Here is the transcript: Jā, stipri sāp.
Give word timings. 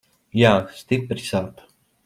Jā, 0.43 0.53
stipri 0.79 1.27
sāp. 1.29 1.65